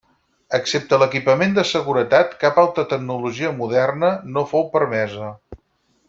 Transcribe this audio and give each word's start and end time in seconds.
Excepte 0.57 0.97
l'equipament 1.01 1.51
de 1.57 1.65
seguretat, 1.73 2.33
cap 2.45 2.57
altra 2.63 2.85
tecnologia 2.95 3.51
moderna 3.61 4.09
no 4.37 4.45
fou 4.55 4.65
permesa. 4.77 5.29